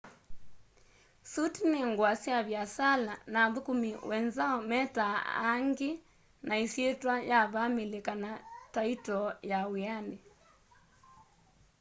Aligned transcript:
suti 1.31 1.61
ni 1.71 1.79
ngua 1.91 2.11
sya 2.21 2.37
viasala 2.49 3.13
na 3.31 3.39
athukumi 3.47 3.89
wenzao 4.09 4.57
metaa 4.71 5.17
aangi 5.41 5.91
na 6.47 6.53
isyitwa 6.65 7.13
ya 7.31 7.39
vamili 7.53 7.99
kana 8.07 8.29
taitoo 8.73 9.27
ya 9.51 9.59
wiani 9.71 10.17